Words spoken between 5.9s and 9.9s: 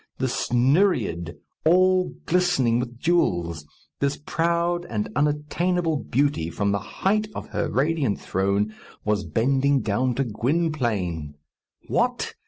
beauty, from the height of her radiant throne, was bending